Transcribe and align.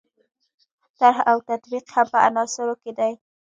طرح 0.99 1.17
او 1.31 1.37
تطبیق 1.49 1.85
هم 1.95 2.05
په 2.13 2.17
عناصرو 2.27 2.73
کې 2.81 2.91
دي. 2.97 3.11